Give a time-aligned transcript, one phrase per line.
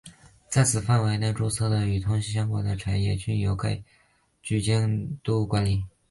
[0.49, 3.83] 在此范围内注册的与通信相关的产业均由该
[4.41, 5.85] 局监督管理。